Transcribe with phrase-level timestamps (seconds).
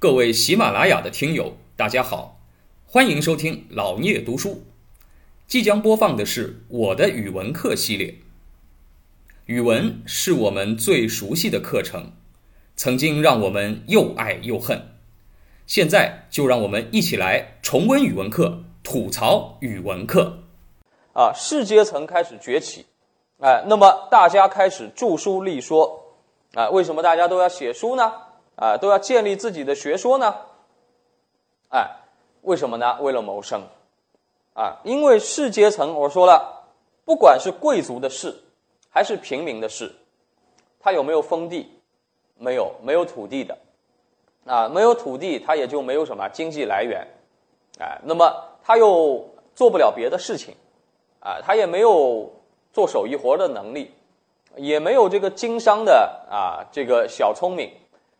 [0.00, 2.38] 各位喜马拉雅的听友，大家好，
[2.86, 4.62] 欢迎收听老聂读书。
[5.48, 8.14] 即将播放的是我的语文课系列。
[9.46, 12.12] 语文是我们最熟悉的课程，
[12.76, 14.80] 曾经让我们又爱又恨。
[15.66, 20.44] 现在就让我们一起来重温语文课，吐槽语文课。
[21.12, 22.86] 啊，士阶层开始崛起，
[23.40, 26.04] 哎，那么大家开始著书立说，
[26.54, 28.12] 啊，为什么大家都要写书呢？
[28.58, 30.34] 啊，都要建立自己的学说呢？
[31.70, 31.88] 哎，
[32.42, 32.98] 为什么呢？
[33.00, 33.62] 为了谋生。
[34.54, 36.64] 啊，因为士阶层，我说了，
[37.04, 38.34] 不管是贵族的士，
[38.90, 39.94] 还是平民的士，
[40.80, 41.80] 他有没有封地？
[42.36, 43.56] 没有，没有土地的。
[44.44, 47.06] 啊，没有土地，他也就没有什么经济来源。
[47.78, 50.56] 哎，那么他又做不了别的事情。
[51.20, 52.32] 啊，他也没有
[52.72, 53.94] 做手艺活的能力，
[54.56, 57.70] 也没有这个经商的啊这个小聪明。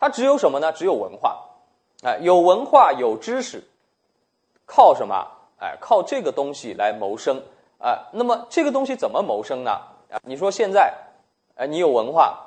[0.00, 0.72] 他只有什么呢？
[0.72, 1.44] 只有文化。
[2.02, 3.62] 哎，有文化，有知识，
[4.64, 5.28] 靠什么？
[5.60, 7.42] 哎，靠这个东西来谋生
[7.78, 8.08] 啊。
[8.12, 9.72] 那么这个东西怎么谋生呢？
[10.10, 10.94] 啊，你说现在，
[11.56, 12.38] 哎，你有文化，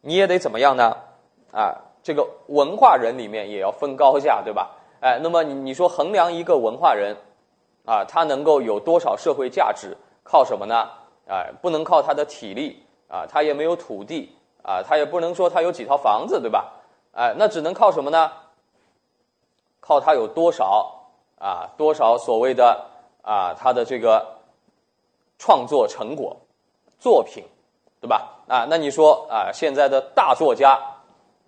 [0.00, 0.96] 你也得怎么样呢？
[1.52, 4.72] 啊，这个文化人里面也要分高下，对吧？
[4.98, 7.16] 哎，那么你你说衡量一个文化人，
[7.84, 9.96] 啊，他能够有多少社会价值？
[10.24, 10.90] 靠什么呢？
[11.28, 16.72] 哎，不能靠他的体力啊，他也没有土地啊，他也不能说他有几套房子，对吧？
[17.16, 18.30] 哎，那只能靠什么呢？
[19.80, 20.92] 靠他有多少？
[21.38, 22.86] 啊，多少所谓的
[23.22, 24.36] 啊，他的这个
[25.38, 26.36] 创作成果、
[26.98, 27.42] 作品，
[28.00, 28.36] 对吧？
[28.48, 30.78] 啊，那你说啊，现在的大作家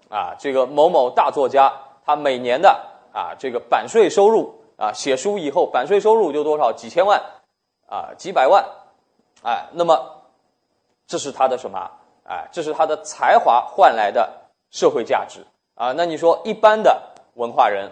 [0.08, 1.72] 啊，这个某某大作家，
[2.04, 2.70] 他每年的
[3.12, 6.72] 啊这个版税收入啊，写书以后版税收入就多少？
[6.72, 7.22] 几千万
[7.88, 8.64] 啊，几百万？
[9.42, 10.22] 哎，那么
[11.06, 11.90] 这是他的什么？
[12.24, 14.30] 哎，这是他的才华换来的
[14.70, 15.46] 社会价值
[15.78, 15.92] 啊。
[15.96, 17.00] 那你说一般的
[17.36, 17.90] 文化人？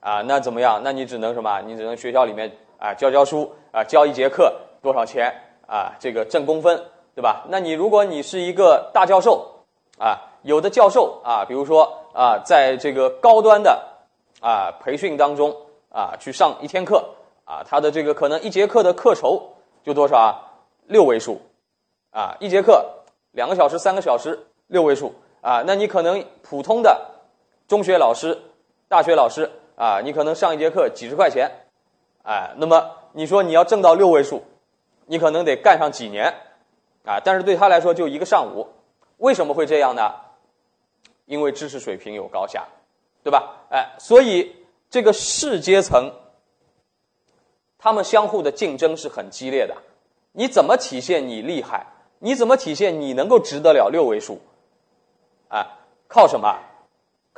[0.00, 0.80] 啊，那怎么样？
[0.84, 1.60] 那你只能什么？
[1.62, 5.34] 你只能学校里面啊教教书啊，教一节课多少钱
[5.66, 5.92] 啊？
[5.98, 6.80] 这个挣工分，
[7.16, 7.44] 对吧？
[7.48, 9.64] 那你如果你是一个大教授
[9.98, 13.82] 啊，有的教授啊，比如说啊，在这个高端的
[14.40, 15.54] 啊培训当中
[15.90, 17.04] 啊去上一天课
[17.44, 20.52] 啊，他的这个可能一节课的课酬就多少啊？
[20.86, 21.40] 六位数
[22.12, 22.88] 啊，一节课
[23.32, 25.64] 两个小时、三个小时，六位数啊。
[25.66, 27.17] 那你可能普通的
[27.68, 28.36] 中学老师、
[28.88, 29.48] 大学老师。
[29.80, 31.48] 啊，你可能上一节课几十块钱，
[32.24, 34.42] 哎，那么你说你要挣到六位数，
[35.06, 36.34] 你可能得干上几年，
[37.04, 38.66] 啊，但是对他来说就一个上午，
[39.18, 40.12] 为什么会这样呢？
[41.26, 42.66] 因为知识水平有高下，
[43.22, 43.54] 对吧？
[43.70, 44.56] 哎，所以
[44.90, 46.12] 这个士阶层，
[47.78, 49.76] 他们相互的竞争是很激烈的。
[50.32, 51.86] 你怎么体现你厉害？
[52.18, 54.40] 你怎么体现你能够值得了六位数？
[55.46, 55.78] 啊，
[56.08, 56.58] 靠什么？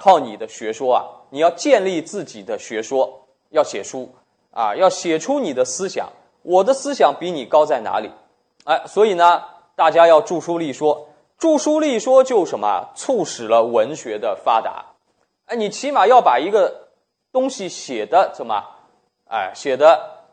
[0.01, 1.05] 靠你的学说啊！
[1.29, 4.09] 你要建立自己的学说，要写书
[4.51, 6.09] 啊，要写出你的思想。
[6.41, 8.11] 我的思想比你高在哪里？
[8.65, 9.43] 哎，所以呢，
[9.77, 11.07] 大家要著书立说。
[11.39, 12.89] 著书立说就什么？
[12.95, 14.87] 促使了文学的发达。
[15.45, 16.89] 哎，你起码要把一个
[17.31, 18.65] 东西写的怎么？
[19.29, 20.25] 哎，写的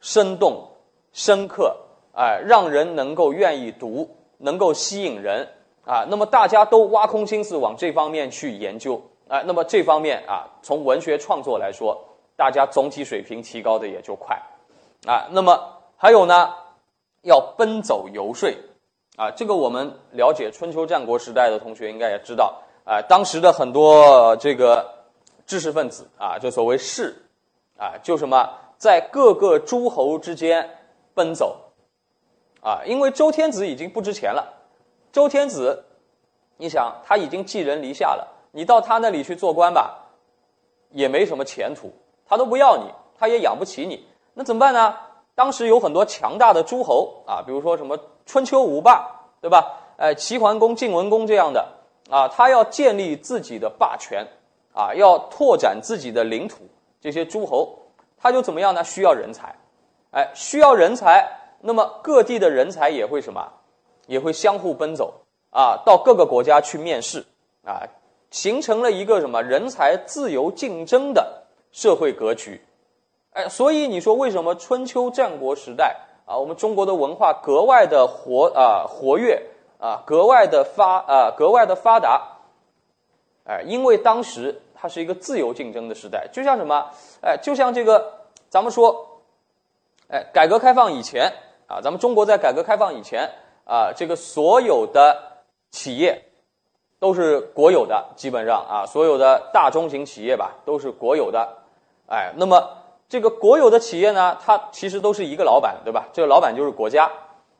[0.00, 0.70] 生动、
[1.12, 1.76] 深刻，
[2.14, 5.46] 哎，让人能够愿意读，能够吸引人
[5.86, 6.06] 啊。
[6.08, 9.02] 那么大家都挖空心思往这方面去研究。
[9.26, 11.98] 啊，那么这方面啊，从文学创作来说，
[12.36, 14.38] 大家总体水平提高的也就快，
[15.06, 16.52] 啊，那么还有呢，
[17.22, 18.50] 要奔走游说，
[19.16, 24.86] 啊，这个我们了解春秋战国时代的同学应该也知道，啊，当时的很多这个
[25.46, 27.16] 知识分子啊，就所谓士，
[27.78, 30.68] 啊，就什么在各个诸侯之间
[31.14, 31.58] 奔走，
[32.60, 34.53] 啊，因为周天子已经不值钱了，
[35.14, 35.84] 周天子，
[36.56, 38.26] 你想他已经寄人篱下了。
[38.50, 39.96] 你到他那里去做官吧，
[40.90, 41.92] 也没什么前途，
[42.26, 44.04] 他都不要你，他也养不起你，
[44.34, 44.96] 那怎么办呢？
[45.36, 49.08] 当时有很多强大的诸侯啊，比如说什么春秋五霸，
[49.40, 49.78] 对吧？
[49.98, 51.64] 哎，齐桓公、晋文公这样的
[52.10, 54.26] 啊，他要建立自己的霸权
[54.72, 56.64] 啊，要拓展自己的领土，
[57.00, 57.78] 这些诸侯
[58.18, 58.82] 他就怎么样呢？
[58.82, 59.54] 需要人才，
[60.10, 61.24] 哎，需要人才，
[61.60, 63.52] 那么各地的人才也会什么？
[64.06, 67.24] 也会相互奔走啊，到各个国家去面试
[67.64, 67.82] 啊。
[68.30, 72.60] 形成了一个什么人才自由竞争的社会格局，
[73.32, 79.40] 哎，所以你说为什么春秋战国时代啊，我们中国的文化格外的活啊活跃
[79.78, 82.38] 啊，格外的发啊格外的发达，
[83.44, 86.90] 哎，因为当时它是一个自由竞争的时代，就像什么，
[87.22, 88.14] 哎，就像这个
[88.48, 89.20] 咱们说，
[90.08, 91.32] 哎，改革开放以前
[91.68, 93.30] 啊，咱们中国在改革开放以前
[93.64, 96.22] 啊，这个所有的企业。
[97.00, 101.46] 都是国有的，基本上啊，所有的大中型企业吧都是国有的。
[102.06, 102.78] 哎，那么
[103.10, 106.08] 这个国有的企业呢，它其实都是一个老板，对吧？
[106.14, 107.04] 这个老板就是国家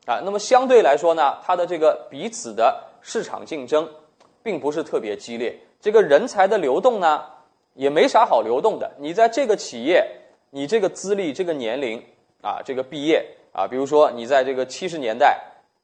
[0.06, 0.18] 啊。
[0.24, 3.86] 那么相对来说呢，它的这个彼此的市场竞争
[4.42, 7.26] 并不是特别激烈，这个人才的流动呢
[7.74, 8.90] 也没啥好流动的。
[8.96, 10.08] 你在这个企业，
[10.48, 12.02] 你这个资历、这个年龄
[12.40, 13.22] 啊，这个毕业
[13.52, 15.38] 啊，比如说你在这个七十年代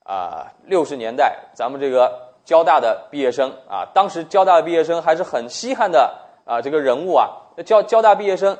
[0.05, 2.29] 啊、六十年代，咱们这个。
[2.43, 7.29] 交大的毕业生啊，当时交大的毕业生还是很稀罕的啊，这个人物啊，
[7.65, 8.59] 交交大毕业生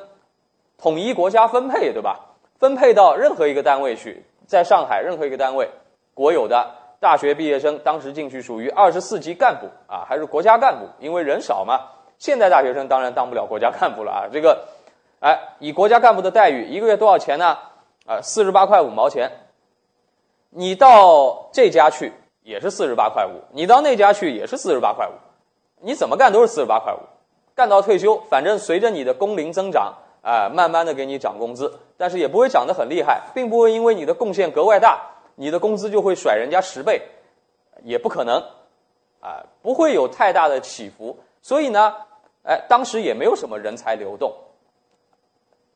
[0.77, 2.19] 统一国家分配，对吧？
[2.57, 5.69] 分配到任何一个单位去，在上海任何一个单位，
[6.13, 6.69] 国有的
[7.01, 11.81] 大学毕业生当时进去属于二十四级干部啊，还是国家干部，因为人少嘛。
[12.17, 14.67] 现在大学生当然当不了国家干部了啊，这个，
[15.19, 17.57] 哎，以国家干部的待遇，一个月多少钱呢？
[18.05, 19.29] 啊，四十八块五毛钱。
[20.51, 22.13] 你到这家去。
[22.43, 25.11] 也是四十八块五，你到那家去也是四十八块五，
[25.79, 26.97] 你怎么干都是四十八块五，
[27.53, 29.93] 干到退休，反正随着你的工龄增长，
[30.23, 34.99] 啊，慢慢的给你涨工资，但是也不会涨得很厉害，并不会因为你的贡献格外大，
[35.35, 37.03] 你的工资就会甩人家十倍，
[37.83, 38.43] 也不可能，
[39.19, 41.95] 啊，不会有太大的起伏，所以呢，
[42.43, 44.33] 哎，当时也没有什么人才流动，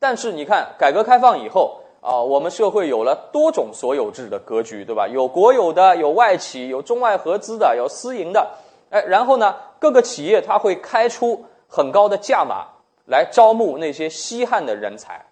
[0.00, 1.80] 但是你看改革开放以后。
[2.06, 5.08] 啊，我们社会有了多种所有制的格局，对吧？
[5.08, 8.48] 有国有的，有外企，有中外合资的，有私营的。
[8.90, 12.68] 哎，然后呢，各个企业它会开出很高的价码
[13.06, 15.26] 来招募那些稀罕的人才。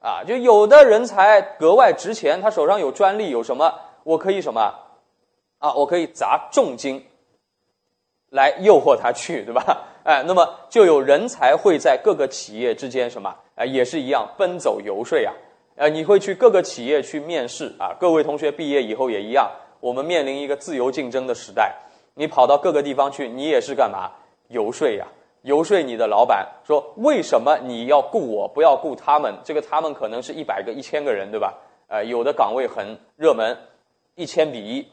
[0.00, 3.74] 啊，就有的人才格外值钱，他手上有专利，有什么，
[4.04, 4.72] 我可以什么？
[5.58, 7.04] 啊，我可以砸重金
[8.30, 9.84] 来诱惑他去，对吧？
[10.04, 13.36] 哎，那么就有人才会在各个企业之间什么？
[13.56, 15.30] 哎，也是一样奔走游说呀。
[15.80, 17.96] 呃，你会去各个企业去面试啊？
[17.98, 19.50] 各位同学毕业以后也一样，
[19.80, 21.74] 我们面临一个自由竞争的时代。
[22.12, 24.10] 你跑到各个地方去，你也是干嘛？
[24.48, 25.06] 游说呀，
[25.40, 29.34] 游说你的老板说，为什么你要雇我，不要雇他们？
[29.42, 31.54] 这个他们可能是一百个、一千个人，对吧？
[31.88, 33.56] 呃，有的岗位很热门，
[34.16, 34.86] 一千比一，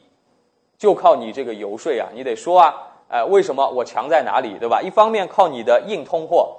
[0.78, 2.74] 就靠你这个游说呀，你得说啊，
[3.08, 4.80] 呃，为什么我强在哪里，对吧？
[4.80, 6.56] 一方面靠你的硬通货，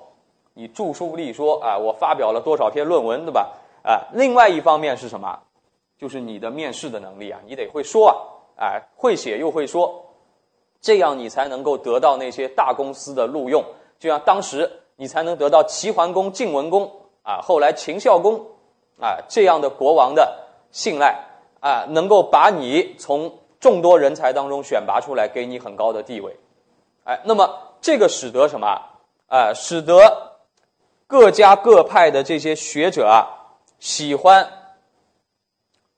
[0.53, 3.49] 你著书立说啊，我发表了多少篇论文，对吧？
[3.89, 5.39] 啊，另外一方面是什么？
[5.97, 8.07] 就是你的面试的能力啊，你得会说
[8.55, 10.05] 啊，哎，会写又会说，
[10.79, 13.65] 这样你才能够得到那些大公司的录用。
[13.97, 16.91] 就像当时你才能得到齐桓公、晋文公
[17.23, 18.39] 啊，后来秦孝公
[19.01, 20.37] 啊这样的国王的
[20.69, 21.25] 信赖
[21.59, 26.37] 啊，能够把你从众多人才当中选拔出来，给你很高的地位。
[27.05, 27.49] 哎，那么
[27.81, 28.67] 这个使得什么？
[29.29, 29.97] 啊，使得
[31.07, 33.35] 各家各派的这些学者啊。
[33.79, 34.47] 喜欢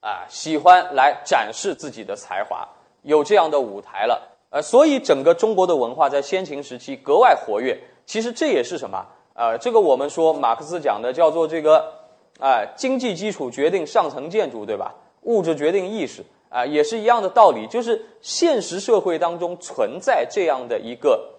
[0.01, 2.67] 啊，喜欢来展示自己的才华，
[3.03, 7.79] 有这样的舞台了，呃，所以整个中国的文化在先秦时期格外活跃。
[8.05, 9.05] 其实这也是什么？
[9.33, 11.93] 呃，这个我们说马克思讲的叫做这个，
[12.39, 14.95] 啊，经济基础决定上层建筑，对吧？
[15.21, 17.67] 物质决定意识，啊，也是一样的道理。
[17.67, 21.29] 就是现实社会当中存在这样的一个，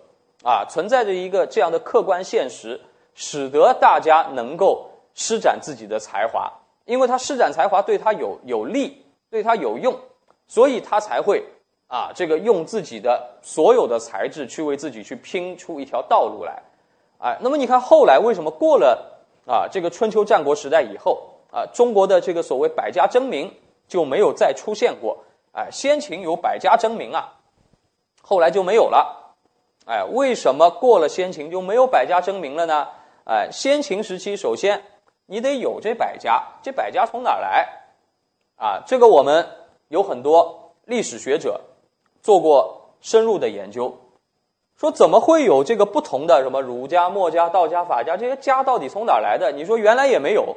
[0.44, 2.80] 啊，存在着一个这样的客观现实，
[3.14, 4.88] 使得大家能够。
[5.14, 6.50] 施展自己的才华，
[6.84, 9.94] 因为他施展才华对他有有利，对他有用，
[10.48, 11.44] 所以他才会
[11.86, 16.62] 啊，这个用自己的所有的才智去为自己去拼出一条道路来，
[17.18, 23.52] 哎，那么你看后来为什么过了啊这个春秋战国时代以后啊，中国的这个所谓百家争鸣
[23.86, 27.34] 就没有再出现过，哎，先秦有百家争鸣啊，
[28.22, 29.34] 后来就没有了，
[29.84, 32.88] 哎，为什么过了先秦就没有百家争鸣了呢？
[33.24, 34.82] 哎，先秦时期首先。
[35.32, 37.67] 你得有这百家，这百家从哪儿来？
[38.56, 39.48] 啊，这个我们
[39.89, 41.58] 有很多历史学者
[42.20, 43.96] 做过深入的研究，
[44.77, 49.53] 说怎么会有这个不同的什么儒家、墨家、道家、法家这些家到底从哪儿来的？
[49.53, 50.55] 你说原来也没有，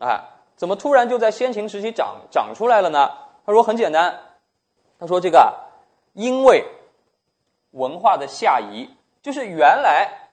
[0.00, 0.24] 啊，
[0.56, 3.12] 怎么突然就在先秦时期长长出来了呢？
[3.46, 4.18] 他说很简单，
[4.98, 5.54] 他说这个
[6.14, 6.64] 因为
[7.70, 8.90] 文化的下移，
[9.22, 10.29] 就是原来。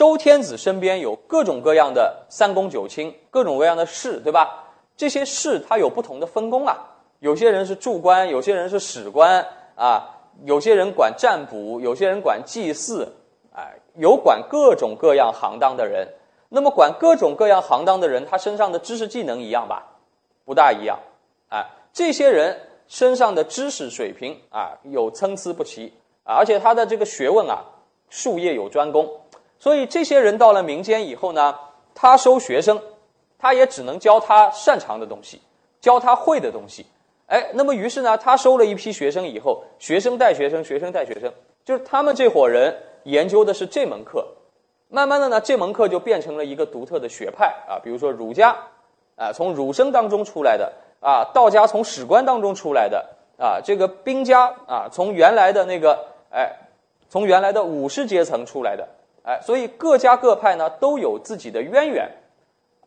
[0.00, 4.64] 周天子身边有各种各样的三公九卿，各种各样的士，对吧？
[4.96, 6.78] 这些士他有不同的分工啊，
[7.18, 10.08] 有些人是柱官，有些人是史官啊，
[10.46, 13.06] 有些人管占卜，有些人管祭祀，
[13.54, 16.08] 哎，有管各种各样行当的人。
[16.48, 19.98] 那么管各种各样行当的人，他身上的知识技能一样吧？
[20.46, 20.98] 不大一样，
[21.50, 25.92] 哎，这些人身上的知识水平啊，有参差不齐，
[26.24, 27.62] 而且他的这个学问啊，
[28.08, 29.06] 术业有专攻。
[29.60, 31.54] 所以这些人到了民间以后呢，
[31.94, 32.80] 他收学生，
[33.38, 35.40] 他也只能教他擅长的东西，
[35.80, 36.84] 教他会的东西。
[37.26, 41.32] 哎，那么于是呢，他收了一批学生以后，学生带学生，学生带学生，
[41.64, 42.74] 就是他们这伙人
[43.04, 44.26] 研究的是这门课，
[44.88, 48.56] 慢慢的呢，这门课就变成了一个独特的学派啊，比如说儒家，
[49.16, 56.56] 啊，从儒生当中出来的啊，道家从史官当中出来的啊，这个兵家啊，从原来的那个哎，
[57.08, 58.88] 从原来的武士阶层出来的
[59.22, 62.10] 哎，所以各家各派呢都有自己的渊源，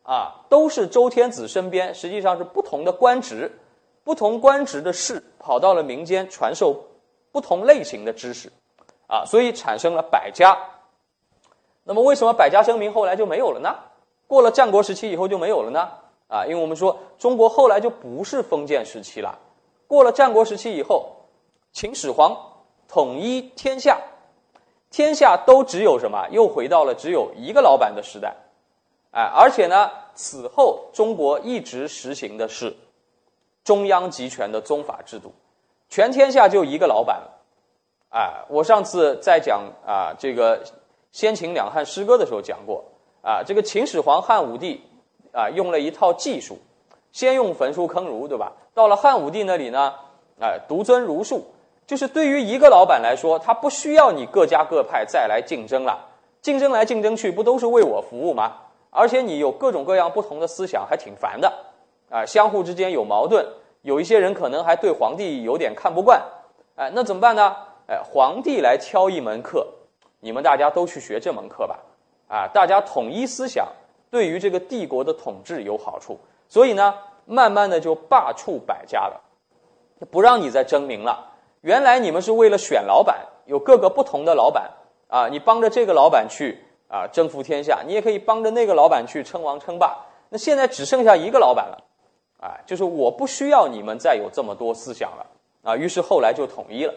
[0.04, 3.52] 啊，都是周天子身边，实际上是不同的官职，
[4.04, 6.86] 不同官职的士跑到了民间传授
[7.32, 8.52] 不同类型的知识。
[9.06, 10.58] 啊，所以产生了百家。
[11.84, 13.76] 那么，为什么百家争鸣后来就没有了呢？
[14.26, 15.90] 过了战国时期以后就没有了呢？
[16.30, 19.38] 啊，因为我们说中国后来就不是封建时期了。
[19.86, 21.12] 过了战国时期以后，
[21.74, 22.36] 秦始皇
[22.88, 24.00] 统一天下，
[24.94, 26.28] 天下都只有什么？
[26.30, 28.36] 又回到了只有一个老板的时代。
[29.10, 32.76] 哎，而且呢，此后中国一直实行的是
[33.64, 35.34] 中央集权的宗法制度，
[35.90, 37.40] 全天下就一个老板了。
[38.10, 40.64] 啊，我上次在讲啊这个
[41.12, 42.84] 先秦两汉诗歌的时候讲过
[43.24, 44.84] 啊，这个秦始皇汉武帝
[45.32, 46.60] 啊用了一套技术，
[47.12, 48.54] 先用焚书坑儒，对吧？
[48.76, 49.96] 到了汉武帝那里呢，
[50.40, 51.48] 哎，独尊儒术，
[51.86, 56.00] 就是对于一个老板来说，他不需要你各家各派再来竞争了，
[56.42, 58.54] 竞争来竞争去，不都是为我服务吗？
[58.90, 61.52] 而且你有各种各样不同的思想，还挺烦的
[62.10, 63.46] 啊，相互之间有矛盾，
[63.82, 66.22] 有一些人可能还对皇帝有点看不惯，
[66.76, 67.56] 哎，那怎么办呢？
[67.88, 69.68] 哎，皇帝来挑一门课，
[70.22, 71.80] 你们大家都去学这门课吧。
[72.30, 73.68] 啊，大家统一思想，
[74.10, 76.18] 对于这个帝国的统治有好处。
[76.48, 79.20] 所以呢，慢慢的就罢黜百家了，
[80.10, 81.33] 不让你再争名了。
[81.64, 84.70] 原来你们是为了选老板，有各个不同的老板
[85.08, 90.06] 啊，你帮着这个老板去啊征服天下，你也可以帮着那个老板去称王称霸。
[90.28, 91.82] 那现在只剩下一个老板了，
[92.42, 95.26] 啊，就是我不需要你们再有这么多思想了
[95.62, 95.78] 啊。
[95.78, 96.94] 于是后来就统一了。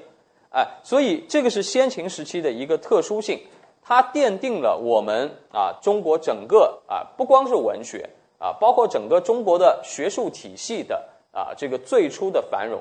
[0.50, 3.40] 哎，所以这个是先秦时期的一个特殊性，
[3.84, 12.80] 它奠定了我们啊中国整个啊不光是文学啊，包括整个中国的学术体系的啊这个最初的繁荣。